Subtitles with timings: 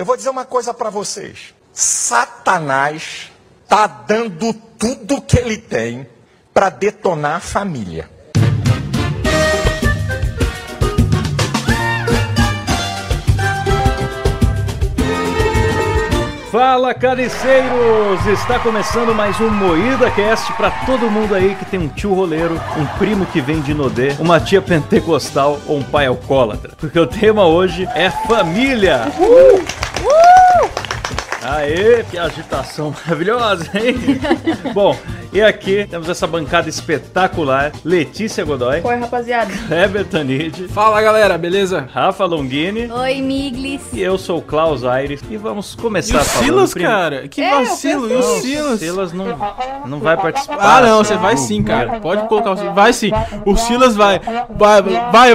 [0.00, 1.52] Eu vou dizer uma coisa para vocês.
[1.74, 3.30] Satanás
[3.68, 6.08] tá dando tudo que ele tem
[6.54, 8.08] para detonar a família.
[16.50, 18.26] Fala, carniceiros!
[18.26, 22.54] Está começando mais um Moída Cast para todo mundo aí que tem um tio roleiro,
[22.78, 26.72] um primo que vem de Nodê, uma tia pentecostal ou um pai alcoólatra.
[26.78, 29.12] Porque o tema hoje é família!
[29.18, 29.89] Uh!
[31.42, 33.94] Aê, que agitação maravilhosa, hein?
[34.74, 34.94] Bom,
[35.32, 38.82] e aqui temos essa bancada espetacular: Letícia Godoy.
[38.84, 39.50] Oi, rapaziada.
[39.66, 40.68] Kleber Tanid.
[40.68, 41.88] Fala galera, beleza?
[41.92, 42.92] Rafa Longini.
[42.92, 43.80] Oi, Miglis.
[43.94, 45.22] E eu sou o Klaus Aires.
[45.30, 46.44] E vamos começar e o falando.
[46.44, 47.26] Silas, prim- cara?
[47.26, 48.22] Que É, vacilo, e o.
[48.22, 48.72] Silas?
[48.74, 49.38] O Silas não,
[49.86, 50.58] não vai participar.
[50.60, 52.00] Ah, não, você vai sim, cara.
[52.00, 52.74] Pode colocar o Silas.
[52.74, 53.10] Vai sim.
[53.46, 54.20] O Silas vai.
[54.50, 55.30] Vai, vai.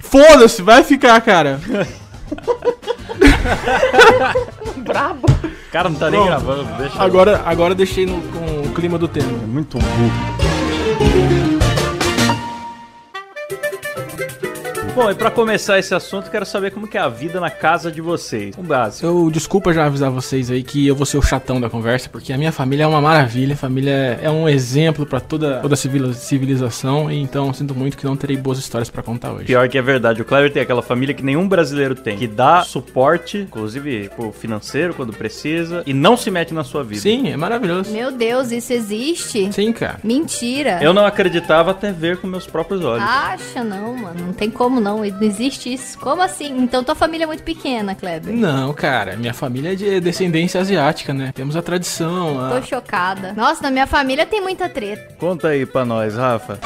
[0.00, 1.60] Foda-se, vai ficar, cara.
[5.70, 6.28] Cara, não tá nem Pronto.
[6.28, 7.02] gravando, deixa.
[7.02, 9.30] Agora, agora deixei no, com o clima do tema.
[9.30, 10.59] É muito burro.
[14.92, 17.92] Bom, e pra começar esse assunto, quero saber como que é a vida na casa
[17.92, 18.54] de vocês.
[18.58, 19.06] O básico.
[19.06, 22.32] Eu desculpa já avisar vocês aí que eu vou ser o chatão da conversa, porque
[22.32, 27.10] a minha família é uma maravilha, a família é um exemplo pra toda toda civilização,
[27.10, 29.44] e então sinto muito que não terei boas histórias pra contar hoje.
[29.44, 32.62] Pior que é verdade, o Clever tem aquela família que nenhum brasileiro tem, que dá
[32.62, 37.00] suporte, inclusive tipo, financeiro quando precisa, e não se mete na sua vida.
[37.00, 37.90] Sim, é maravilhoso.
[37.92, 39.52] Meu Deus, isso existe?
[39.52, 40.00] Sim, cara.
[40.02, 40.80] Mentira.
[40.82, 43.06] Eu não acreditava até ver com meus próprios olhos.
[43.08, 44.26] Acha não, mano.
[44.26, 44.90] Não tem como não.
[44.90, 45.98] Não existe isso.
[45.98, 46.56] Como assim?
[46.58, 48.34] Então tua família é muito pequena, Kleber.
[48.34, 51.30] Não, cara, minha família é de descendência asiática, né?
[51.34, 52.50] Temos a tradição, a...
[52.50, 53.32] Tô chocada.
[53.34, 55.14] Nossa, na minha família tem muita treta.
[55.18, 56.58] Conta aí pra nós, Rafa.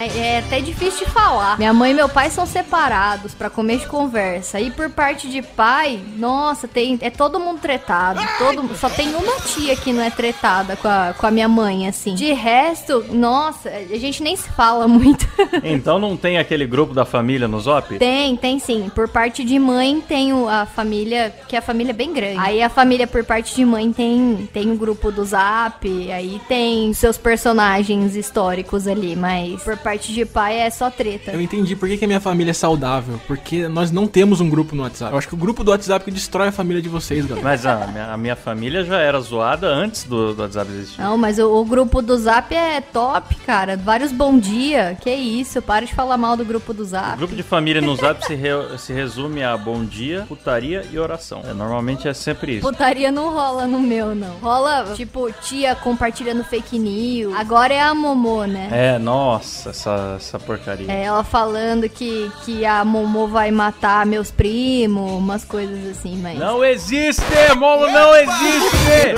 [0.00, 1.58] É, é até difícil de falar.
[1.58, 4.60] Minha mãe e meu pai são separados pra comer de conversa.
[4.60, 8.20] E por parte de pai, nossa, tem é todo mundo tretado.
[8.38, 11.88] Todo, só tem uma tia que não é tretada com a, com a minha mãe,
[11.88, 12.14] assim.
[12.14, 15.26] De resto, nossa, a gente nem se fala muito.
[15.62, 17.98] Então não tem aquele grupo da família no Zop?
[17.98, 18.90] Tem, tem sim.
[18.94, 22.38] Por parte de mãe tem a família, que a família é bem grande.
[22.38, 26.92] Aí a família por parte de mãe tem tem o grupo do Zap, aí tem
[26.92, 31.30] seus personagens históricos ali, mas por parte de pai é só treta.
[31.32, 33.18] Eu entendi por que, que a minha família é saudável.
[33.26, 35.12] Porque nós não temos um grupo no WhatsApp.
[35.12, 37.42] Eu acho que o grupo do WhatsApp que destrói a família de vocês, galera.
[37.48, 41.00] Mas a minha, a minha família já era zoada antes do, do WhatsApp existir.
[41.00, 43.76] Não, mas o, o grupo do Zap é top, cara.
[43.78, 44.96] Vários bom dia.
[45.00, 47.16] Que isso, para de falar mal do grupo do O Zap.
[47.16, 51.42] grupo de família no Zap se, re- se resume a bom dia, putaria e oração.
[51.48, 52.66] É, normalmente é sempre isso.
[52.68, 54.34] Putaria não rola no meu, não.
[54.42, 57.34] Rola, tipo, tia compartilhando fake news.
[57.34, 58.68] Agora é a Momô, né?
[58.70, 60.90] É, nossa, essa, essa porcaria.
[60.90, 66.38] É, ela falando que, que a Momô vai matar meus primos, umas coisas assim, mas.
[66.38, 67.22] Não existe!
[67.56, 69.14] Momo não existe!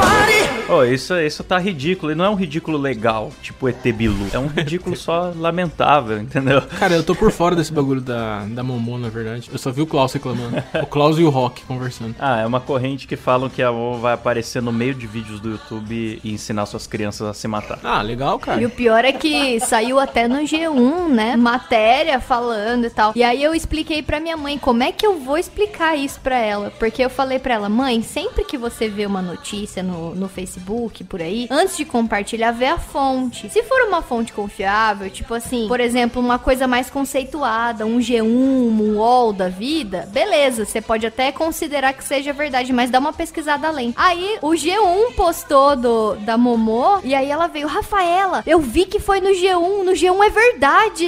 [0.69, 2.13] Oh, isso, isso tá ridículo.
[2.13, 4.27] E não é um ridículo legal, tipo ET Bilu.
[4.33, 6.63] É um ridículo só lamentável, entendeu?
[6.79, 9.49] Cara, eu tô por fora desse bagulho da, da Momô, na verdade.
[9.53, 10.63] Eu só vi o Klaus reclamando.
[10.83, 12.15] O Klaus e o Rock conversando.
[12.19, 15.41] Ah, é uma corrente que falam que a Momo vai aparecer no meio de vídeos
[15.41, 17.79] do YouTube e ensinar suas crianças a se matar.
[17.83, 18.67] Ah, legal, E cara.
[18.67, 21.37] o pior é que saiu até no G1, né?
[21.37, 23.13] Matéria falando e tal.
[23.15, 26.37] E aí eu expliquei pra minha mãe como é que eu vou explicar isso pra
[26.37, 26.73] ela.
[26.79, 31.05] Porque eu falei pra ela, mãe, sempre que você vê uma notícia no, no Facebook,
[31.05, 33.49] por aí, antes de compartilhar, vê a fonte.
[33.51, 38.25] Se for uma fonte confiável, tipo assim, por exemplo, uma coisa mais conceituada, um G1,
[38.25, 43.13] um UOL da vida, beleza, você pode até considerar que seja verdade, mas dá uma
[43.13, 43.95] pesquisada além.
[43.97, 48.99] Aí o G1 postou do, da Momô, e aí ela veio, Rafaela, eu vi que
[48.99, 50.40] foi no G1, no G1 é verdade,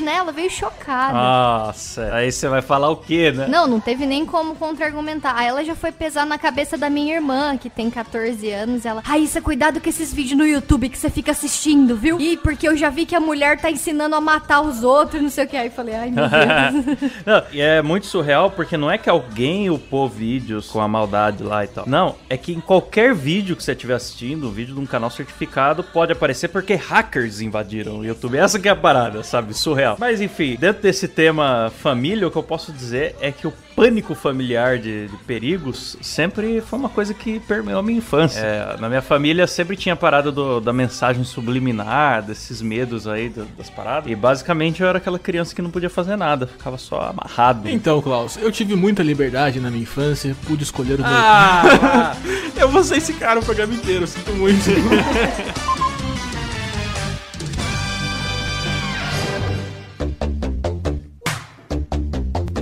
[0.00, 0.16] né?
[0.16, 1.12] Ela veio chocada.
[1.12, 3.46] Nossa, aí você vai falar o quê, né?
[3.48, 5.34] Não, não teve nem como contra-argumentar.
[5.36, 8.84] Aí ela já foi pesar na cabeça da minha irmã, que tem 14 anos.
[8.84, 12.20] Ela, Raíssa, cuidado com esses vídeos no YouTube que você fica assistindo, viu?
[12.20, 15.30] E porque eu já vi que a mulher tá ensinando a matar os outros, não
[15.30, 15.56] sei o que.
[15.56, 17.12] Aí eu falei, ai meu Deus.
[17.26, 21.42] Não, e é muito surreal porque não é que alguém upou vídeos com a maldade
[21.42, 21.84] lá e tal.
[21.86, 25.10] Não, é que em qualquer vídeo que você estiver assistindo, um vídeo de um canal
[25.10, 28.36] certificado, pode aparecer porque hackers invadiram o YouTube.
[28.36, 29.54] Essa que é a parada, sabe?
[29.54, 29.96] Surreal.
[29.98, 34.14] Mas enfim, dentro desse tema família, o que eu posso dizer é que o pânico
[34.14, 38.40] familiar de, de perigos sempre foi uma coisa que permeou a minha infância.
[38.40, 43.28] É, na minha família sempre tinha a parada do- da mensagem subliminar, desses medos aí
[43.30, 44.10] do- das paradas.
[44.10, 47.68] E basicamente eu era aquela criança que não podia fazer nada, ficava só amarrado.
[47.68, 51.06] Então, Klaus, eu tive muita liberdade na minha infância, pude escolher o meu.
[51.06, 52.14] Ah,
[52.56, 54.62] Eu vou ser esse cara o programa inteiro, sinto muito.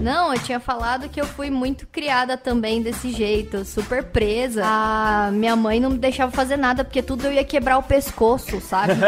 [0.03, 4.63] Não, eu tinha falado que eu fui muito criada também desse jeito, super presa.
[4.65, 8.61] A minha mãe não me deixava fazer nada, porque tudo eu ia quebrar o pescoço,
[8.61, 8.95] sabe?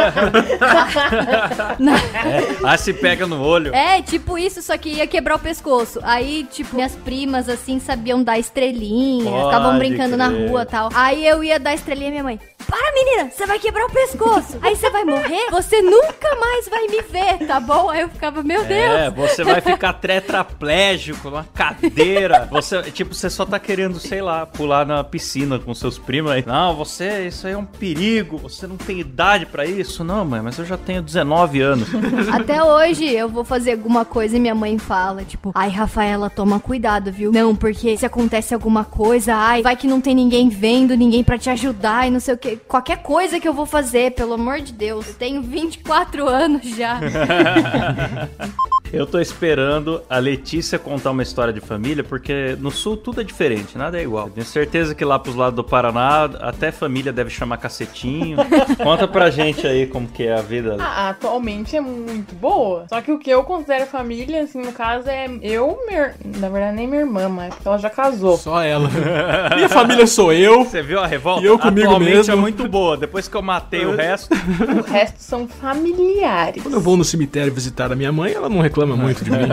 [2.65, 3.75] Ah, se pega no olho.
[3.75, 5.99] É, tipo isso, só que ia quebrar o pescoço.
[6.03, 10.49] Aí, tipo, minhas primas, assim, sabiam dar estrelinha, Pode ficavam brincando na crer.
[10.51, 10.89] rua e tal.
[10.95, 14.59] Aí eu ia dar estrelinha e minha mãe, para menina, você vai quebrar o pescoço.
[14.63, 17.91] Aí você vai morrer, você nunca mais vai me ver, tá bom?
[17.91, 19.31] Aí eu ficava, meu É, Deus.
[19.31, 20.82] você vai ficar tetraplégico
[21.25, 22.49] numa cadeira.
[22.53, 26.45] Você, tipo, você só tá querendo, sei lá, pular na piscina com seus primos aí.
[26.47, 28.37] Não, você, isso aí é um perigo.
[28.39, 30.05] Você não tem idade pra isso.
[30.05, 31.89] Não, mãe, mas eu já tenho 19 anos.
[32.33, 36.61] Até hoje eu vou fazer alguma coisa e minha mãe fala, tipo, ai, Rafaela, toma
[36.61, 37.33] cuidado, viu?
[37.33, 41.39] Não, porque se acontece alguma coisa, ai, vai que não tem ninguém vendo, ninguém pra
[41.39, 42.57] te ajudar e não sei o que.
[42.57, 45.09] Qualquer coisa que eu vou fazer, pelo amor de Deus.
[45.09, 47.01] Eu tenho 24 anos já.
[48.93, 53.25] Eu tô esperando a Letícia contar uma história de família, porque no sul tudo é
[53.25, 54.29] diferente, nada é igual.
[54.29, 58.37] Tenho certeza que lá pros lados do Paraná, até família deve chamar cacetinho.
[58.83, 60.77] Conta pra gente aí como que é a vida.
[60.79, 62.87] Ah, atualmente é muito boa.
[62.89, 66.15] Só que o que eu considero família, assim, no caso, é eu, minha...
[66.39, 68.37] na verdade, nem minha irmã, mas porque ela já casou.
[68.37, 68.91] Só ela.
[69.55, 70.65] Minha família sou eu.
[70.65, 71.43] Você viu a revolta?
[71.43, 72.33] E eu comigo Atualmente mesmo.
[72.33, 72.97] é muito boa.
[72.97, 74.35] Depois que eu matei o resto,
[74.79, 76.63] O resto são familiares.
[76.63, 79.39] Quando eu vou no cemitério visitar a minha mãe, ela não reclama muito de mim.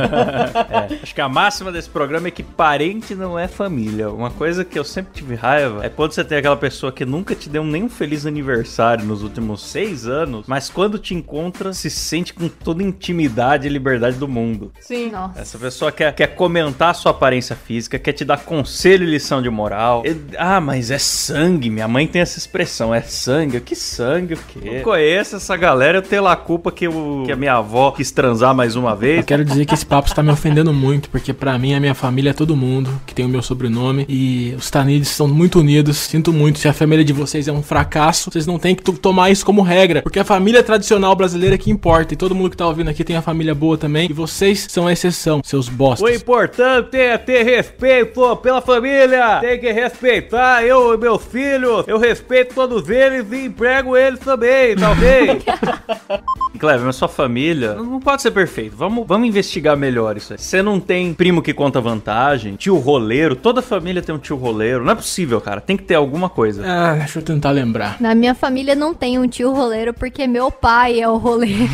[0.70, 4.10] É, acho que a máxima desse programa é que parente não é família.
[4.10, 7.34] Uma coisa que eu sempre tive raiva é quando você tem aquela pessoa que nunca
[7.36, 12.34] te deu nenhum feliz aniversário nos últimos seis anos, mas quando te encontra, se sente
[12.34, 14.72] com toda intimidade e liberdade do mundo.
[14.80, 15.12] Sim.
[15.12, 15.40] Nossa.
[15.40, 19.42] Essa pessoa quer, quer comentar a sua aparência física, quer te dar conselho e lição
[19.42, 20.04] de moral.
[20.06, 21.70] E- ah, mas é sangue.
[21.70, 22.94] Minha mãe tem essa expressão.
[22.94, 23.60] É sangue.
[23.60, 24.60] Que sangue o quê?
[24.64, 25.98] Eu conheço essa galera.
[26.00, 28.96] Eu tenho lá a culpa que, o, que a minha avó quis transar mais uma
[28.96, 29.19] vez.
[29.20, 31.94] Eu quero dizer que esse papo está me ofendendo muito, porque pra mim, a minha
[31.94, 34.06] família é todo mundo que tem o meu sobrenome.
[34.10, 35.98] E os Tanides são muito unidos.
[35.98, 36.60] Sinto muito.
[36.60, 39.46] Se a família de vocês é um fracasso, vocês não têm que to- tomar isso
[39.46, 40.02] como regra.
[40.02, 42.14] Porque a família tradicional brasileira é que importa.
[42.14, 44.10] E todo mundo que tá ouvindo aqui tem a família boa também.
[44.10, 46.16] E vocês são a exceção, seus O bostas.
[46.16, 49.40] importante é ter respeito pela família.
[49.42, 51.84] Tem que respeitar eu e meus filhos.
[51.88, 55.42] Eu respeito todos eles e emprego eles também, tá ok?
[56.60, 58.76] Cleber, mas sua família não pode ser perfeito.
[58.76, 60.40] Vamos, vamos investigar melhor isso aí.
[60.40, 63.36] Você não tem primo que conta vantagem, tio roleiro.
[63.36, 64.86] Toda família tem um tio roleiro.
[64.86, 65.60] Não é possível, cara.
[65.60, 66.64] Tem que ter alguma coisa.
[66.64, 68.00] Ah, deixa eu tentar lembrar.
[68.00, 71.68] Na minha família não tem um tio roleiro porque meu pai é o roleiro.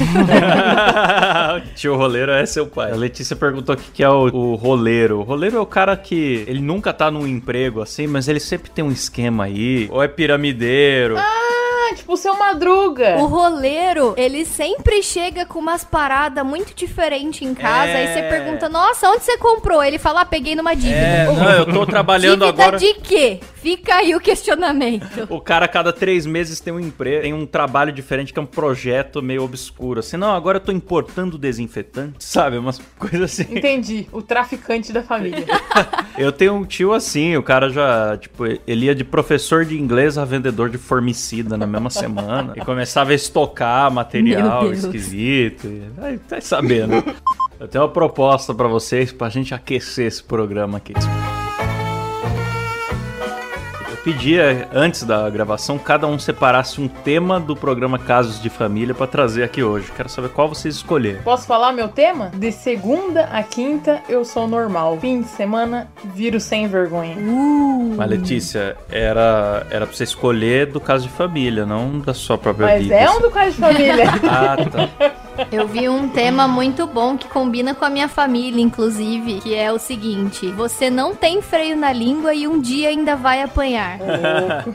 [1.75, 2.91] Tio roleiro é seu pai.
[2.91, 5.19] A Letícia perguntou o que que é o, o roleiro.
[5.19, 8.69] O roleiro é o cara que ele nunca tá num emprego assim, mas ele sempre
[8.69, 9.89] tem um esquema aí.
[9.91, 11.17] Ou é piramideiro.
[11.17, 11.54] Ah,
[11.93, 13.17] tipo o seu Madruga.
[13.17, 17.91] O roleiro, ele sempre chega com umas paradas muito diferentes em casa.
[17.91, 17.95] É.
[17.97, 19.83] Aí você pergunta, nossa, onde você comprou?
[19.83, 20.95] Ele fala, ah, peguei numa dívida.
[20.95, 22.77] É, não, eu tô trabalhando dívida agora.
[22.77, 23.39] de quê?
[23.55, 25.25] Fica aí o questionamento.
[25.27, 28.41] O cara, a cada três meses, tem um emprego, tem um trabalho diferente, que é
[28.41, 30.01] um projeto meio obscuro.
[30.01, 32.57] Assim, não, agora eu tô importando desinfetante, sabe?
[32.57, 33.57] Umas coisas assim.
[33.57, 34.07] Entendi.
[34.11, 35.45] O traficante da família.
[36.17, 40.17] Eu tenho um tio assim, o cara já, tipo, ele ia de professor de inglês
[40.17, 42.54] a vendedor de formicida na mesma semana.
[42.56, 45.68] E começava a estocar material esquisito.
[45.98, 47.04] Aí, tá sabendo.
[47.60, 50.94] Eu tenho uma proposta pra vocês, pra gente aquecer esse programa aqui.
[54.05, 58.93] Eu pedia, antes da gravação, cada um separasse um tema do programa Casos de Família
[58.93, 59.91] pra trazer aqui hoje.
[59.95, 61.24] Quero saber qual vocês escolheram.
[61.24, 62.29] Posso falar meu tema?
[62.35, 65.00] De segunda a quinta, eu sou normal.
[65.01, 67.17] Fim de semana, viro sem vergonha.
[67.97, 72.67] Mas Letícia, era, era pra você escolher do caso de família, não da sua própria
[72.67, 72.93] Mas vida.
[72.93, 74.05] é um do caso de família.
[74.29, 75.15] Ah, tá.
[75.51, 79.71] Eu vi um tema muito bom que combina com a minha família, inclusive, que é
[79.71, 83.94] o seguinte: você não tem freio na língua e um dia ainda vai apanhar.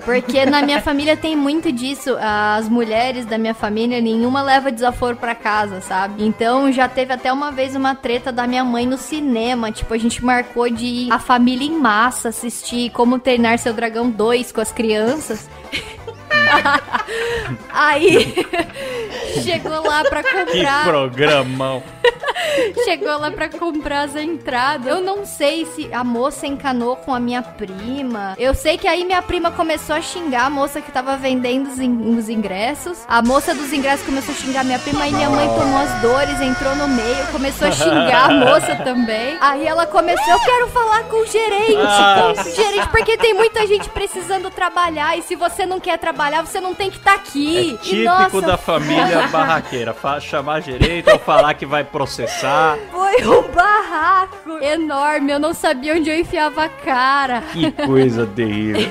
[0.04, 2.16] Porque na minha família tem muito disso.
[2.20, 6.24] As mulheres da minha família, nenhuma leva desaforo pra casa, sabe?
[6.24, 9.70] Então já teve até uma vez uma treta da minha mãe no cinema.
[9.70, 14.10] Tipo, a gente marcou de ir a família em massa assistir Como Treinar Seu Dragão
[14.10, 15.48] 2 com as crianças.
[17.72, 18.34] Aí
[19.42, 20.84] chegou lá pra Que comprar.
[20.84, 21.82] programão.
[22.84, 24.86] Chegou lá pra comprar as entradas.
[24.86, 28.34] Eu não sei se a moça encanou com a minha prima.
[28.38, 31.78] Eu sei que aí minha prima começou a xingar a moça que tava vendendo os,
[31.78, 32.98] in- os ingressos.
[33.08, 35.04] A moça dos ingressos começou a xingar minha prima.
[35.04, 39.36] Aí minha mãe tomou as dores, entrou no meio, começou a xingar a moça também.
[39.40, 41.76] Aí ela começou: Eu quero falar com o gerente.
[41.78, 42.32] Ah.
[42.34, 45.16] Com o gerente, porque tem muita gente precisando trabalhar.
[45.18, 47.56] E se você não quer trabalhar, você não tem que estar aqui.
[47.56, 49.94] É E, típico nossa, da família barraqueira.
[50.20, 52.29] Chamar gerente ou falar que vai processar.
[52.90, 55.32] Foi um barraco enorme.
[55.32, 57.42] Eu não sabia onde eu enfiava a cara.
[57.52, 58.88] Que coisa terrível.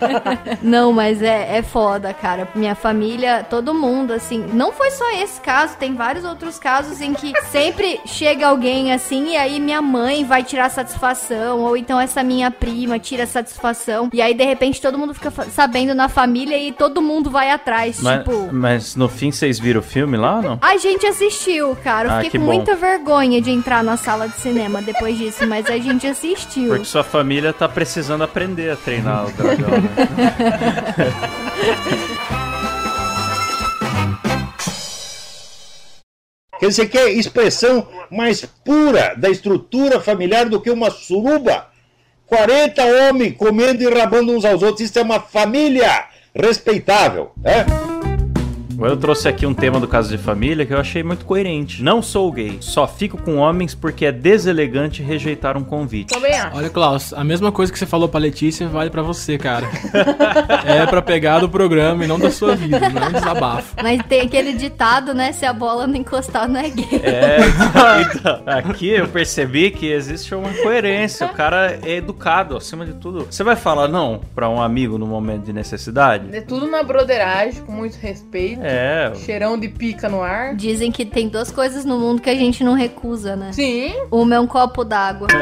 [0.62, 2.48] Não, mas é, é foda, cara.
[2.54, 4.44] Minha família, todo mundo, assim.
[4.52, 9.32] Não foi só esse caso, tem vários outros casos em que sempre chega alguém assim
[9.32, 11.60] e aí minha mãe vai tirar satisfação.
[11.60, 14.08] Ou então essa minha prima tira satisfação.
[14.12, 18.00] E aí, de repente, todo mundo fica sabendo na família e todo mundo vai atrás.
[18.00, 18.48] Mas, tipo.
[18.52, 20.58] mas no fim vocês viram o filme lá ou não?
[20.60, 22.08] A gente assistiu, cara.
[22.08, 22.52] Eu Ah, fiquei que com bom.
[22.54, 26.68] muita vergonha de entrar na sala de cinema depois disso, mas a gente assistiu.
[26.68, 29.90] Porque sua família tá precisando aprender a treinar o dragão, né?
[36.64, 41.66] Quer dizer, quer expressão mais pura da estrutura familiar do que uma suruba?
[42.26, 47.66] 40 homens comendo e rabando uns aos outros, isso é uma família respeitável, né?
[48.74, 51.82] Agora eu trouxe aqui um tema do caso de família que eu achei muito coerente.
[51.82, 56.12] Não sou gay, só fico com homens porque é deselegante rejeitar um convite.
[56.12, 56.56] Também acho.
[56.56, 59.68] Olha, Klaus, a mesma coisa que você falou pra Letícia vale pra você, cara.
[60.66, 63.74] é pra pegar do programa e não da sua vida, não é um desabafo.
[63.80, 65.32] Mas tem aquele ditado, né?
[65.32, 67.00] Se a bola não encostar, não é gay.
[67.02, 67.38] É,
[68.02, 71.26] então, aqui eu percebi que existe uma coerência.
[71.26, 73.26] O cara é educado, acima de tudo.
[73.30, 76.34] Você vai falar não pra um amigo no momento de necessidade?
[76.34, 78.63] É tudo na broderagem, com muito respeito.
[78.66, 79.12] É.
[79.14, 80.54] Cheirão de pica no ar.
[80.54, 83.52] Dizem que tem duas coisas no mundo que a gente não recusa, né?
[83.52, 83.92] Sim.
[84.10, 85.28] Uma é um copo d'água.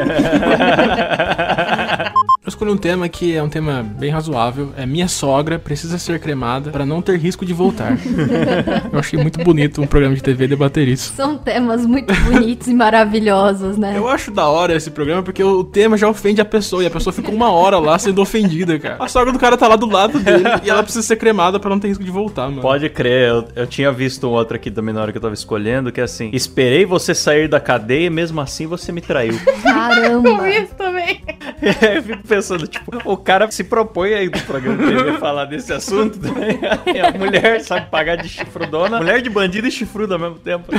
[2.45, 4.73] Eu escolhi um tema que é um tema bem razoável.
[4.75, 7.97] É minha sogra precisa ser cremada pra não ter risco de voltar.
[8.91, 11.13] Eu achei muito bonito um programa de TV debater isso.
[11.15, 13.93] São temas muito bonitos e maravilhosos, né?
[13.95, 16.89] Eu acho da hora esse programa porque o tema já ofende a pessoa e a
[16.89, 18.97] pessoa fica uma hora lá sendo ofendida, cara.
[18.99, 21.69] A sogra do cara tá lá do lado dele e ela precisa ser cremada pra
[21.69, 22.61] não ter risco de voltar, mano.
[22.61, 25.33] Pode crer, eu, eu tinha visto um outro aqui também na hora que eu tava
[25.33, 29.39] escolhendo, que é assim: esperei você sair da cadeia e mesmo assim você me traiu.
[29.63, 30.27] Caramba.
[30.33, 31.21] Eu vi isso também.
[31.95, 36.19] eu fico pensando, tipo, o cara se propõe aí do programa TV falar desse assunto,
[36.19, 36.59] né?
[36.93, 40.71] E a mulher sabe pagar de chifrudona, mulher de bandido e chifruda ao mesmo tempo.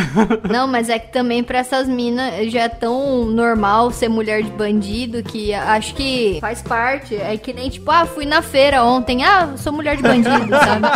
[0.51, 4.51] Não, mas é que também pra essas minas já é tão normal ser mulher de
[4.51, 7.15] bandido que acho que faz parte.
[7.15, 10.89] É que nem tipo, ah, fui na feira ontem, ah, sou mulher de bandido, sabe?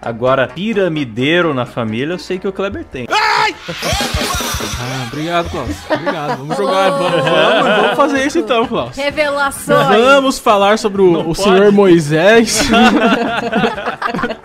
[0.00, 3.06] Agora, piramideiro na família, eu sei que o Kleber tem.
[3.68, 5.76] Ah, obrigado, Klaus.
[5.90, 6.38] Obrigado.
[6.38, 6.90] Vamos jogar.
[6.90, 8.96] Vamos, vamos, vamos fazer isso então, Klaus.
[8.96, 9.86] Revelações.
[9.88, 12.62] Vamos falar sobre o, o senhor Moisés.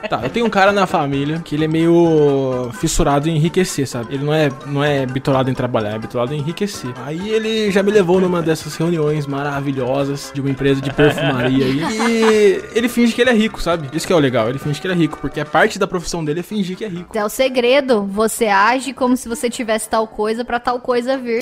[0.09, 4.15] tá, eu tenho um cara na família que ele é meio fissurado em enriquecer, sabe?
[4.15, 6.91] Ele não é, não é bitolado em trabalhar, é bitolado em enriquecer.
[7.05, 11.77] Aí ele já me levou numa dessas reuniões maravilhosas de uma empresa de perfumaria aí.
[12.07, 13.89] E ele finge que ele é rico, sabe?
[13.93, 15.87] Isso que é o legal, ele finge que ele é rico, porque a parte da
[15.87, 17.17] profissão dele é fingir que é rico.
[17.17, 18.03] É o segredo.
[18.03, 21.41] Você age como se você tivesse tal coisa pra tal coisa vir.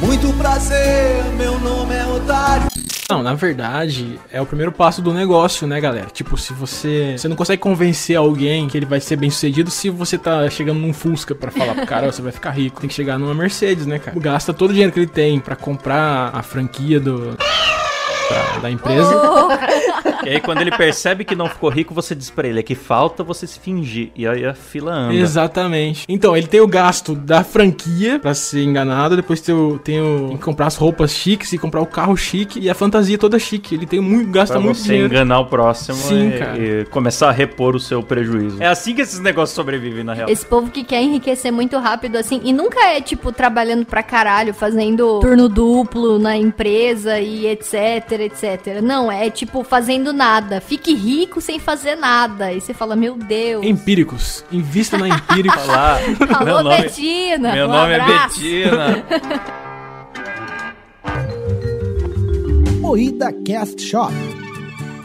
[0.00, 1.83] Muito prazer, meu nome é.
[3.10, 6.06] Não, na verdade, é o primeiro passo do negócio, né, galera?
[6.12, 7.14] Tipo, se você.
[7.18, 10.80] Você não consegue convencer alguém que ele vai ser bem sucedido se você tá chegando
[10.80, 12.80] num Fusca pra falar pro cara, "Ó, você vai ficar rico.
[12.80, 14.18] Tem que chegar numa Mercedes, né, cara?
[14.18, 17.32] Gasta todo o dinheiro que ele tem pra comprar a franquia do.
[17.36, 19.12] da- da empresa.
[20.24, 22.74] E aí, quando ele percebe que não ficou rico, você diz pra ele: é que
[22.74, 24.10] falta você se fingir.
[24.16, 25.14] E aí a fila anda.
[25.14, 26.04] Exatamente.
[26.08, 30.28] Então, ele tem o gasto da franquia pra ser enganado, depois tem o, tem o
[30.28, 33.38] tem que comprar as roupas chiques e comprar o carro chique e a fantasia toda
[33.38, 33.74] chique.
[33.74, 35.12] Ele tem muito, gasta Pra muito você dinheiro.
[35.12, 36.58] enganar o próximo Sim, e, cara.
[36.58, 38.62] e começar a repor o seu prejuízo.
[38.62, 40.28] É assim que esses negócios sobrevivem, na real.
[40.28, 44.54] Esse povo que quer enriquecer muito rápido, assim, e nunca é, tipo, trabalhando pra caralho,
[44.54, 47.74] fazendo turno duplo na empresa e etc,
[48.20, 48.80] etc.
[48.82, 50.60] Não, é, tipo, fazendo nada.
[50.60, 52.52] Fique rico sem fazer nada.
[52.52, 53.64] E você fala, meu Deus.
[53.64, 54.44] Empíricos.
[54.50, 55.62] Invista na Empíricos.
[55.68, 55.98] Olá,
[56.34, 57.52] Alô, meu nome, Betina.
[57.52, 58.40] meu um nome é abraço.
[58.40, 59.04] Betina.
[62.80, 64.12] Moída Cast Shop.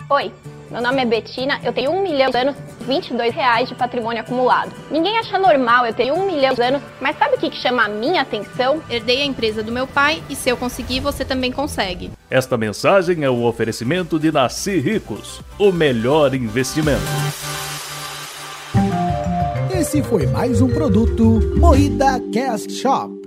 [0.10, 0.32] Oi,
[0.72, 2.56] meu nome é Betina, eu tenho um milhão de anos,
[2.89, 4.72] 22 reais de patrimônio acumulado.
[4.89, 7.86] Ninguém acha normal eu ter um milhão de anos, mas sabe o que, que chama
[7.86, 8.81] a minha atenção?
[8.89, 12.12] Herdei a empresa do meu pai e se eu conseguir, você também consegue.
[12.29, 17.00] Esta mensagem é o oferecimento de Nasci Ricos, o melhor investimento.
[19.72, 23.19] Esse foi mais um produto Moída Cast Shop.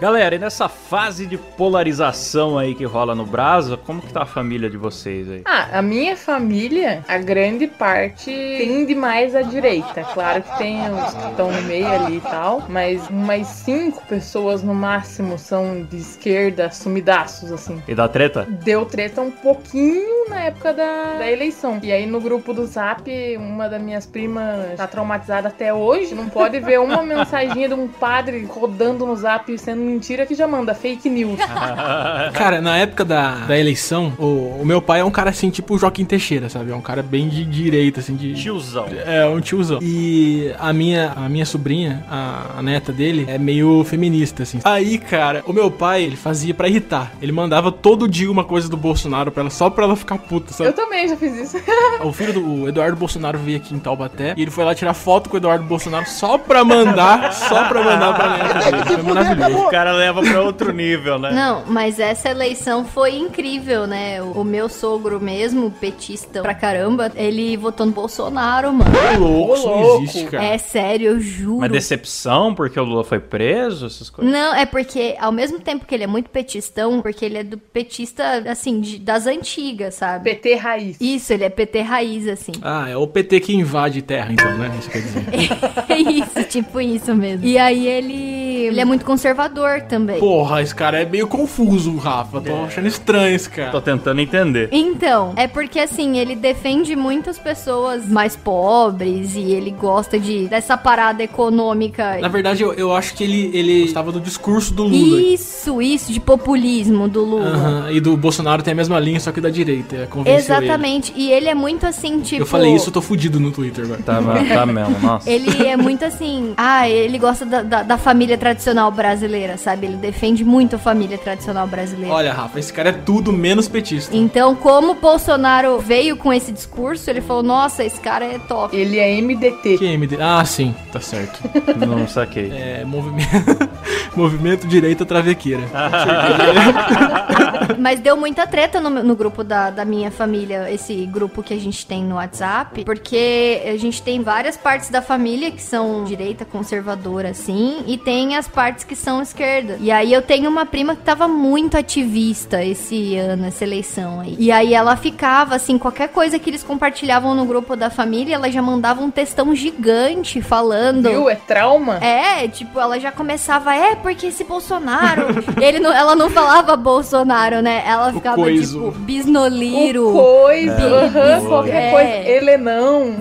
[0.00, 4.26] Galera, e nessa fase de polarização aí que rola no Brasa, como que tá a
[4.26, 5.42] família de vocês aí?
[5.44, 10.04] Ah, a minha família, a grande parte tende mais à direita.
[10.14, 14.62] Claro que tem os que estão no meio ali e tal, mas umas cinco pessoas
[14.62, 17.82] no máximo são de esquerda, sumidaços, assim.
[17.88, 18.46] E da treta?
[18.48, 21.80] Deu treta um pouquinho na época da, da eleição.
[21.82, 26.14] E aí no grupo do Zap, uma das minhas primas tá traumatizada até hoje.
[26.14, 30.46] Não pode ver uma mensaginha de um padre rodando no Zap sendo mentira que já
[30.46, 31.38] manda fake news.
[32.34, 35.74] Cara, na época da, da eleição, o, o meu pai é um cara assim, tipo
[35.74, 36.70] o Joaquim Teixeira, sabe?
[36.70, 38.34] É um cara bem de direita, assim, de.
[38.34, 38.86] Tiozão.
[39.06, 39.78] É, um tiozão.
[39.82, 44.60] E a minha, a minha sobrinha, a, a neta dele, é meio feminista, assim.
[44.64, 47.12] Aí, cara, o meu pai, ele fazia pra irritar.
[47.20, 50.52] Ele mandava todo dia uma coisa do Bolsonaro pra ela, só pra ela ficar puta,
[50.52, 50.70] sabe?
[50.70, 51.58] Eu também já fiz isso.
[52.02, 54.94] O filho do o Eduardo Bolsonaro veio aqui em Taubaté e ele foi lá tirar
[54.94, 58.84] foto com o Eduardo Bolsonaro só pra mandar, só pra mandar pra neta dele.
[59.02, 59.68] Foi maravilhoso.
[59.78, 61.30] O cara leva pra outro nível, né?
[61.30, 64.20] Não, mas essa eleição foi incrível, né?
[64.20, 68.90] O, o meu sogro mesmo, petista pra caramba, ele votou no Bolsonaro, mano.
[69.14, 70.44] Ô, louco, isso não existe, cara.
[70.44, 71.60] É sério, eu juro.
[71.60, 74.32] Mas decepção porque o Lula foi preso, essas coisas.
[74.32, 77.56] Não, é porque ao mesmo tempo que ele é muito petistão, porque ele é do
[77.56, 80.24] petista, assim, de- das antigas, sabe?
[80.24, 80.96] PT raiz.
[81.00, 82.52] Isso, ele é PT raiz, assim.
[82.62, 84.70] Ah, é o PT que invade terra, então, né?
[84.78, 85.24] Isso quer dizer.
[85.88, 87.46] É isso, tipo isso mesmo.
[87.46, 90.18] E aí ele, ele é muito conservador também.
[90.18, 92.40] Porra, esse cara é meio confuso, Rafa.
[92.40, 93.70] Tô achando estranho esse cara.
[93.70, 94.68] Tô tentando entender.
[94.72, 100.76] Então, é porque assim, ele defende muitas pessoas mais pobres e ele gosta de dessa
[100.76, 102.18] parada econômica.
[102.20, 105.20] Na verdade, eu, eu acho que ele, ele gostava do discurso do Lula.
[105.20, 107.88] Isso, isso, de populismo do Lula.
[107.92, 109.96] E do Bolsonaro tem a mesma linha, só que da direita.
[109.96, 111.12] é, Convenceu Exatamente.
[111.16, 112.22] E ele é muito assim, ele.
[112.22, 112.42] tipo.
[112.42, 114.02] Eu falei isso, eu tô fudido no Twitter agora.
[114.02, 114.20] Tá,
[114.54, 115.30] tá mesmo, nossa.
[115.30, 116.54] Ele é muito assim.
[116.56, 119.86] Ah, ele gosta da, da, da família tradicional brasileira, sabe?
[119.86, 122.14] Ele defende muito a família tradicional brasileira.
[122.14, 124.16] Olha, Rafa, esse cara é tudo menos petista.
[124.16, 128.76] Então, como o Bolsonaro veio com esse discurso, ele falou: Nossa, esse cara é top.
[128.76, 129.78] Ele é MDT.
[129.78, 130.18] Que MD?
[130.20, 131.40] Ah, sim, tá certo.
[131.76, 132.52] Não saquei.
[132.52, 133.68] É, movimento,
[134.14, 135.62] movimento direita travequeira.
[137.78, 141.58] Mas deu muita treta no, no grupo da, da minha família, esse grupo que a
[141.58, 146.44] gente tem no WhatsApp, porque a gente tem várias partes da família que são direita
[146.44, 149.47] conservadora, assim, e tem as partes que são esquerda.
[149.80, 154.36] E aí eu tenho uma prima que tava muito ativista esse ano, essa eleição aí.
[154.38, 158.50] E aí ela ficava, assim, qualquer coisa que eles compartilhavam no grupo da família, ela
[158.50, 161.08] já mandava um textão gigante falando.
[161.10, 161.28] Viu?
[161.30, 161.96] É trauma?
[161.98, 165.26] É, tipo, ela já começava, é, porque esse Bolsonaro.
[165.60, 167.82] ele não, ela não falava Bolsonaro, né?
[167.86, 168.78] Ela ficava coiso.
[168.90, 170.08] tipo, bisnoliro.
[170.08, 170.72] O coisa,
[171.04, 171.40] aham, É.
[171.40, 171.90] qualquer É.
[171.90, 172.28] coisa.
[172.30, 173.16] Ele não.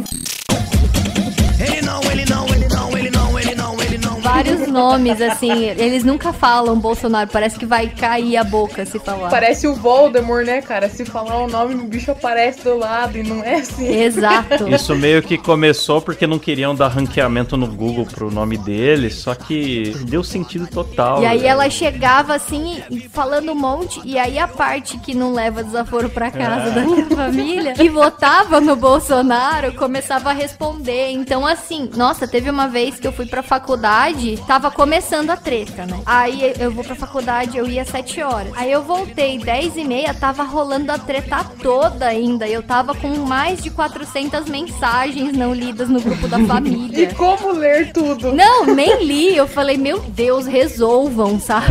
[4.30, 5.66] Vários nomes, assim.
[5.78, 7.30] Eles nunca falam Bolsonaro.
[7.32, 9.30] Parece que vai cair a boca se falar.
[9.30, 10.90] Parece o Voldemort, né, cara?
[10.90, 13.88] Se falar o nome, o bicho aparece do lado e não é assim.
[13.88, 14.68] Exato.
[14.74, 19.34] Isso meio que começou porque não queriam dar ranqueamento no Google pro nome dele, só
[19.34, 21.22] que deu sentido total.
[21.22, 21.50] E aí velho.
[21.50, 26.32] ela chegava assim, falando um monte, e aí a parte que não leva desaforo pra
[26.32, 31.12] casa da minha família, que votava no Bolsonaro, começava a responder.
[31.12, 34.17] Então, assim, nossa, teve uma vez que eu fui pra faculdade,
[34.48, 36.00] tava começando a treta, né?
[36.06, 38.52] Aí eu vou pra faculdade, eu ia às 7 horas.
[38.56, 42.48] Aí eu voltei 10 e meia, tava rolando a treta toda ainda.
[42.48, 47.14] Eu tava com mais de 400 mensagens não lidas no grupo da E família.
[47.16, 48.34] como ler tudo?
[48.34, 49.36] Não, nem li.
[49.36, 51.68] Eu falei, meu Deus, resolvam, sabe?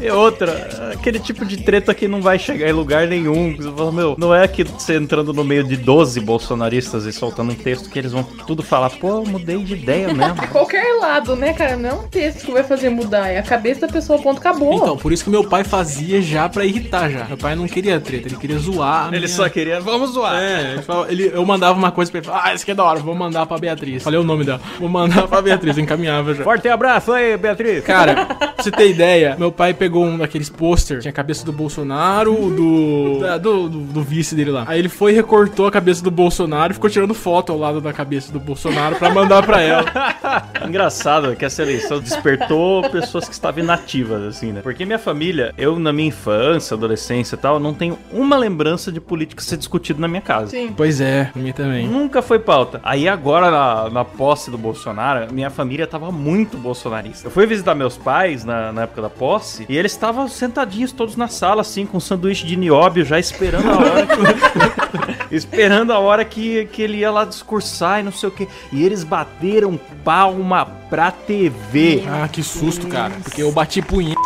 [0.00, 3.54] E outra, aquele tipo de treta que não vai chegar em lugar nenhum.
[3.56, 7.52] Você fala, meu, não é que você entrando no meio de 12 bolsonaristas e soltando
[7.52, 10.36] um texto que eles vão tudo falar, pô, eu mudei de ideia mesmo.
[10.50, 11.76] Qualquer lado, né, cara?
[11.76, 13.28] Não é um texto que vai fazer mudar.
[13.28, 14.74] É a cabeça da pessoa, ponto, acabou.
[14.74, 17.24] Então, por isso que meu pai fazia já pra irritar já.
[17.24, 19.08] Meu pai não queria treta, ele queria zoar.
[19.08, 20.36] Ele minha- só queria, vamos zoar.
[20.42, 22.84] É, ele falava- ele- eu mandava uma coisa pra ele, ah, isso aqui é da
[22.84, 24.02] hora, vou mandar pra Beatriz.
[24.02, 26.44] Falei o nome dela, vou mandar pra Beatriz, eu encaminhava já.
[26.44, 27.84] Forte abraço aí, Beatriz.
[27.84, 31.52] Cara, pra você ter ideia, meu pai pegou um daqueles pôster, tinha a cabeça do
[31.52, 34.64] Bolsonaro, do, da- do, do, do vice dele lá.
[34.66, 37.80] Aí ele foi e recortou a cabeça do Bolsonaro e ficou tirando foto ao lado
[37.80, 39.84] da cabeça do Bolsonaro pra mandar pra ela.
[40.66, 44.60] Engraçado que essa eleição despertou pessoas que estavam inativas, assim, né?
[44.62, 49.00] Porque minha família, eu na minha infância, adolescência e tal, não tenho uma lembrança de
[49.00, 50.52] política ser discutido na minha casa.
[50.52, 50.72] Sim.
[50.76, 51.88] Pois é, minha também.
[51.88, 52.80] Nunca foi pauta.
[52.84, 57.26] Aí agora, na, na posse do Bolsonaro, minha família tava muito bolsonarista.
[57.26, 61.16] Eu fui visitar meus pais na, na época da posse e eles estavam sentadinhos todos
[61.16, 65.34] na sala, assim, com um sanduíche de nióbio, já esperando a hora que...
[65.34, 68.46] esperando a hora que, que ele ia lá discursar e não sei o que.
[68.70, 72.04] E eles bateram palma pra TV.
[72.06, 73.14] Ah, que susto, cara.
[73.22, 74.20] Porque eu bati punheta.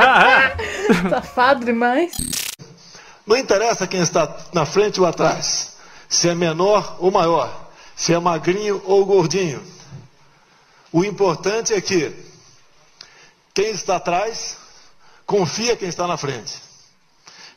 [1.10, 2.12] Safado demais.
[3.26, 5.76] Não interessa quem está na frente ou atrás,
[6.08, 9.62] se é menor ou maior, se é magrinho ou gordinho.
[10.90, 12.10] O importante é que
[13.52, 14.56] quem está atrás
[15.26, 16.54] confia quem está na frente.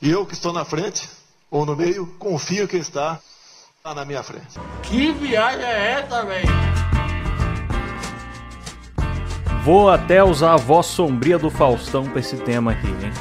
[0.01, 1.07] E eu que estou na frente,
[1.49, 3.17] ou no meio, confio que está
[3.81, 4.59] lá na minha frente.
[4.83, 6.68] Que viagem é essa, velho?
[9.63, 13.11] Vou até usar a voz sombria do Faustão pra esse tema aqui, hein?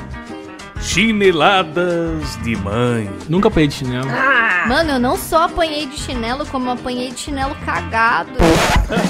[0.81, 3.11] Chineladas de mãe.
[3.29, 4.09] Nunca apanhei de chinelo.
[4.69, 8.31] Mano, eu não só apanhei de chinelo, como apanhei de chinelo cagado.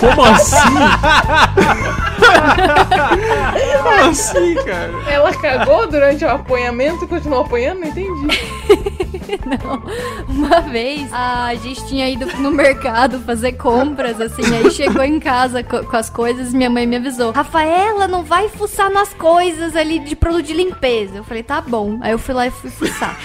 [0.01, 0.57] Como assim?
[3.83, 4.93] Como assim, cara?
[5.09, 7.81] Ela cagou durante o apanhamento e continuou apanhando?
[7.81, 8.39] Não entendi.
[9.45, 9.83] Não.
[10.29, 15.63] Uma vez a gente tinha ido no mercado fazer compras, assim, aí chegou em casa
[15.63, 19.99] co- com, as coisas minha mãe me avisou: Rafaela, não vai fuçar nas coisas ali
[19.99, 21.17] de produto de limpeza.
[21.19, 21.99] Eu falei, tá bom.
[22.01, 23.19] Aí eu fui lá e fui fuçar.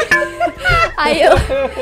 [0.97, 1.33] Aí eu,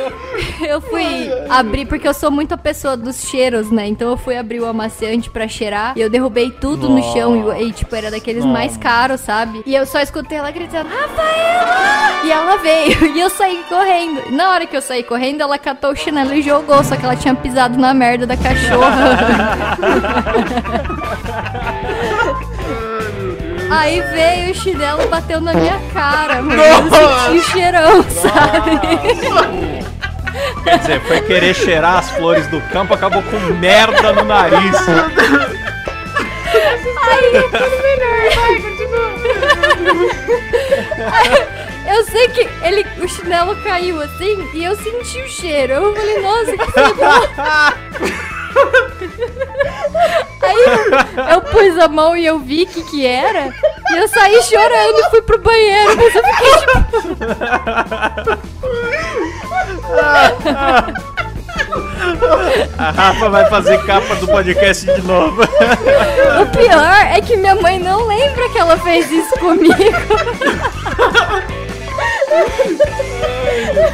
[0.68, 3.88] eu fui abrir, porque eu sou muito a pessoa dos cheiros, né?
[3.88, 7.68] Então eu fui abrir o amaciante pra cheirar e eu derrubei tudo no chão e,
[7.68, 9.64] e, tipo, era daqueles mais caros, sabe?
[9.66, 12.22] E eu só escutei ela gritando, Rafaela!
[12.24, 14.22] E ela veio e eu saí correndo.
[14.28, 17.04] E na hora que eu saí correndo, ela catou o chinelo e jogou, só que
[17.04, 19.18] ela tinha pisado na merda da cachorra.
[23.72, 26.62] Aí veio o chinelo, bateu na minha cara, mano.
[26.62, 28.80] Eu senti o cheirão, sabe?
[30.64, 34.76] Quer dizer, foi querer cheirar as flores do campo, acabou com merda no nariz.
[37.02, 39.12] Aí, tudo melhor, vai, continua.
[41.94, 45.74] Eu sei que ele, o chinelo caiu assim e eu senti o cheiro.
[45.74, 46.64] Eu falei, nossa, que.
[51.44, 53.54] Eu, pus a mão e eu vi o que que era.
[53.92, 55.96] E eu saí chorando e fui pro banheiro.
[55.98, 56.52] Mas eu fiquei
[62.78, 65.42] A Rafa vai fazer capa do podcast de novo.
[65.44, 69.76] O pior é que minha mãe não lembra que ela fez isso comigo.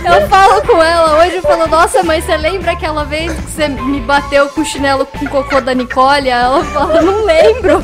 [0.05, 3.67] Eu falo com ela hoje, eu falo, nossa mãe, você lembra aquela vez que você
[3.67, 6.29] me bateu com o chinelo com o cocô da Nicole?
[6.29, 7.83] Ela fala, não lembro.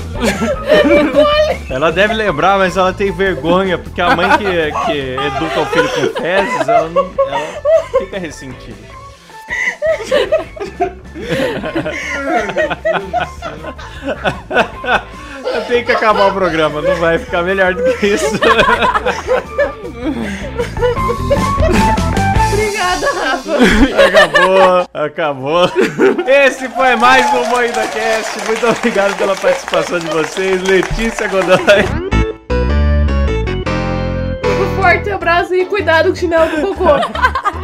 [1.70, 5.90] Ela deve lembrar, mas ela tem vergonha, porque a mãe que, que educa o filho
[5.90, 7.48] com fezes, ela, não, ela
[7.98, 8.94] fica ressentida.
[15.14, 15.23] Eu
[15.64, 18.40] tenho que acabar o programa, não vai ficar melhor do que isso.
[22.54, 23.58] Obrigada, Rafa.
[24.08, 25.72] Acabou, acabou.
[26.28, 28.46] Esse foi mais um Moída Cast.
[28.46, 31.58] Muito obrigado pela participação de vocês, Letícia Godoy.
[34.46, 37.00] Um forte abraço e cuidado com o chinelo do cocô.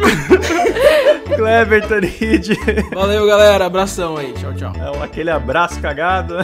[1.36, 2.56] Kleber Tanid.
[2.92, 3.66] Valeu, galera.
[3.66, 4.32] Abração aí.
[4.32, 4.72] Tchau, tchau.
[5.00, 6.36] É aquele abraço cagado.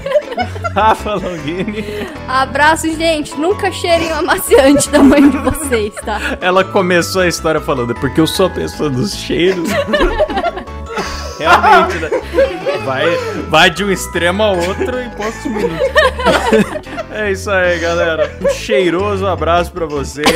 [0.74, 2.06] Rafa Longini.
[2.28, 3.34] Abraço, gente.
[3.38, 6.20] Nunca cheirem o amaciante da mãe de vocês, tá?
[6.40, 9.68] Ela começou a história falando, "É porque eu sou a pessoa dos cheiros.
[11.38, 12.10] Realmente, né?
[12.84, 13.04] Vai,
[13.48, 15.86] vai de um extremo ao outro em poucos minutos.
[17.10, 18.38] É isso aí, galera.
[18.42, 20.26] Um cheiroso abraço pra vocês.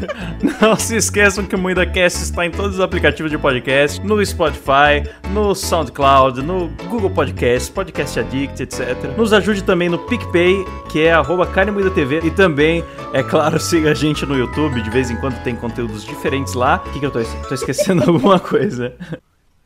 [0.60, 5.08] Não se esqueçam que o MuidaCast está em todos os aplicativos de podcast, no Spotify,
[5.30, 8.96] no SoundCloud, no Google Podcast, Podcast Addict, etc.
[9.16, 11.46] Nos ajude também no PicPay, que é arroba
[11.94, 12.20] TV.
[12.24, 16.04] E também, é claro, siga a gente no YouTube, de vez em quando tem conteúdos
[16.04, 16.82] diferentes lá.
[16.86, 18.94] O que, que eu tô, tô esquecendo alguma coisa?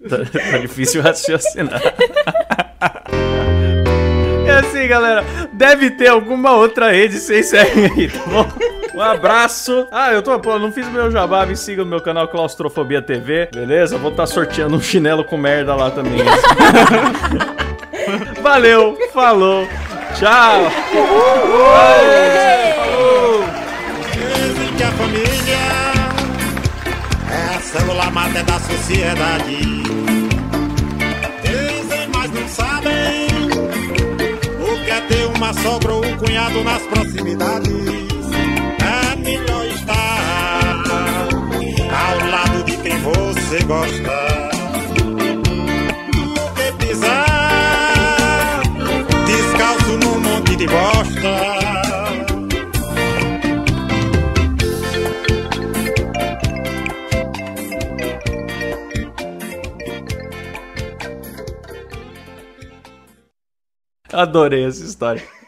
[0.09, 1.83] Tá, tá difícil raciocinar.
[4.47, 8.80] E assim, galera, deve ter alguma outra rede, vocês seguem aí, tá bom?
[8.94, 9.87] Um abraço.
[9.90, 13.48] Ah, eu tô, pô, não fiz meu jabá, me siga no meu canal Claustrofobia TV,
[13.53, 13.96] beleza?
[13.96, 16.20] Vou estar sorteando um chinelo com merda lá também.
[18.42, 19.66] Valeu, falou,
[20.18, 20.70] tchau.
[20.92, 21.70] Falou.
[24.12, 25.59] Dizem que a família
[27.31, 29.57] é a célula máter da sociedade.
[31.42, 33.29] Dizem, mas não sabem
[34.59, 38.10] o que é ter uma sogra ou um cunhado nas proximidades.
[43.50, 44.48] Você gosta.
[44.94, 48.60] Do que pisar
[49.26, 51.30] descalço num monte de bosta.
[64.12, 65.39] Adorei essa história.